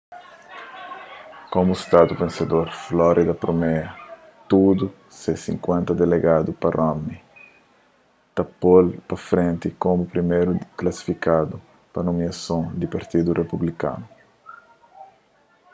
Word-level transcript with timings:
komu 1.55 1.73
stadu 1.81 2.13
vensedor 2.21 2.67
florida 2.85 3.33
premia 3.43 3.83
tudu 4.51 4.85
se 5.19 5.31
sinkuenta 5.45 5.97
delegadu 6.01 6.51
pa 6.61 6.67
romney 6.77 7.19
ta 8.35 8.43
po-l 8.61 8.87
pa 9.07 9.15
frenti 9.27 9.67
komu 9.83 10.03
priméru 10.13 10.51
klasifikadu 10.79 11.55
pa 11.93 11.99
nomiason 12.07 12.63
di 12.79 12.85
partidu 12.93 13.29
republikanu 13.41 14.05